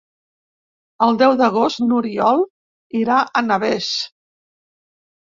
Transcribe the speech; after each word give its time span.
El 1.07 1.19
deu 1.23 1.35
d'agost 1.43 1.85
n'Oriol 1.91 2.43
irà 3.05 3.23
a 3.23 3.47
Navès. 3.53 3.95